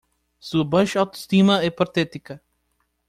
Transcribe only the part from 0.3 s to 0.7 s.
Sua